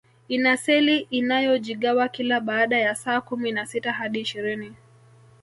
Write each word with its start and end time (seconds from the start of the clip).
Ina 0.27 0.57
seli 0.57 1.07
inayojigawa 1.11 2.09
kila 2.09 2.39
baada 2.39 2.77
ya 2.79 2.95
saa 2.95 3.21
kumi 3.21 3.51
na 3.51 3.65
sita 3.65 3.91
hadi 3.91 4.19
ishirini 4.19 4.73